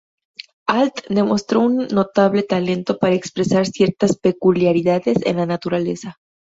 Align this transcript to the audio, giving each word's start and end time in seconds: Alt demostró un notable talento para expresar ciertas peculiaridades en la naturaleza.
Alt 0.67 1.03
demostró 1.09 1.59
un 1.59 1.87
notable 1.89 2.41
talento 2.41 2.97
para 2.97 3.13
expresar 3.13 3.67
ciertas 3.67 4.17
peculiaridades 4.17 5.23
en 5.27 5.37
la 5.37 5.45
naturaleza. 5.45 6.17